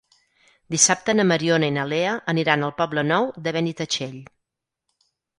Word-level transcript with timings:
Dissabte 0.75 1.13
na 1.17 1.25
Mariona 1.31 1.67
i 1.71 1.75
na 1.75 1.83
Lea 1.91 2.13
aniran 2.33 2.67
al 2.67 2.73
Poble 2.79 3.03
Nou 3.09 3.27
de 3.49 3.53
Benitatxell. 3.59 4.17